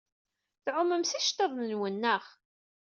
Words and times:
Tɛumem 0.63 1.03
s 1.05 1.11
yiceḍḍiḍen-nwen, 1.15 1.95
naɣ? 2.01 2.23